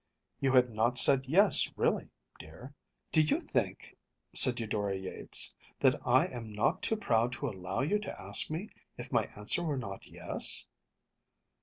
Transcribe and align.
You 0.39 0.53
had 0.53 0.71
not 0.73 0.97
said 0.97 1.27
yes 1.27 1.69
really, 1.77 2.09
dear.‚ÄĚ 2.39 2.73
“Do 3.11 3.21
you 3.21 3.39
think,‚ÄĚ 3.39 4.35
said 4.35 4.59
Eudora 4.59 4.95
Yates, 4.97 5.53
“that 5.79 6.01
I 6.03 6.25
am 6.25 6.51
not 6.51 6.81
too 6.81 6.95
proud 6.97 7.33
to 7.33 7.47
allow 7.49 7.81
you 7.81 7.99
to 7.99 8.19
ask 8.19 8.49
me 8.49 8.71
if 8.97 9.11
my 9.11 9.25
answer 9.35 9.61
were 9.61 9.77
not 9.77 10.07
yes? 10.07 10.65